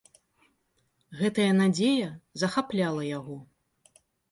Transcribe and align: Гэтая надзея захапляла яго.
Гэтая 1.19 1.51
надзея 1.59 2.09
захапляла 2.45 3.03
яго. 3.19 3.39